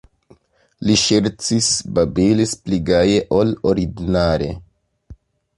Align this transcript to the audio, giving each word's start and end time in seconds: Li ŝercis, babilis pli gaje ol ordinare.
Li 0.87 0.93
ŝercis, 1.01 1.67
babilis 1.99 2.55
pli 2.63 2.81
gaje 2.89 3.23
ol 3.41 3.55
ordinare. 3.73 4.49